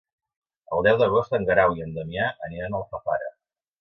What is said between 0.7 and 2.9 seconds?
El deu d'agost en Guerau i en Damià aniran a